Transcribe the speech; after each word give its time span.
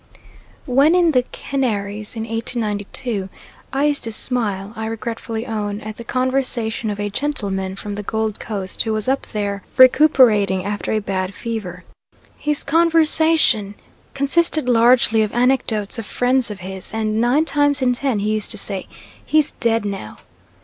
When 0.65 0.95
in 0.95 1.11
the 1.11 1.21
Canaries 1.31 2.15
in 2.15 2.23
1892, 2.23 3.29
I 3.71 3.85
used 3.85 4.03
to 4.05 4.11
smile, 4.11 4.73
I 4.75 4.87
regretfully 4.87 5.45
own, 5.45 5.79
at 5.81 5.97
the 5.97 6.03
conversation 6.03 6.89
of 6.89 6.99
a 6.99 7.11
gentleman 7.11 7.75
from 7.75 7.93
the 7.93 8.01
Gold 8.01 8.39
Coast 8.39 8.81
who 8.81 8.93
was 8.93 9.07
up 9.07 9.27
there 9.27 9.61
recruiting 9.77 10.65
after 10.65 10.91
a 10.91 10.97
bad 10.97 11.35
fever. 11.35 11.83
His 12.35 12.63
conversation 12.63 13.75
consisted 14.15 14.67
largely 14.67 15.21
of 15.21 15.33
anecdotes 15.35 15.99
of 15.99 16.07
friends 16.07 16.49
of 16.49 16.61
his, 16.61 16.95
and 16.95 17.21
nine 17.21 17.45
times 17.45 17.83
in 17.83 17.93
ten 17.93 18.17
he 18.17 18.31
used 18.31 18.49
to 18.49 18.57
say, 18.57 18.87
"He's 19.23 19.51
dead 19.51 19.85
now." 19.85 20.17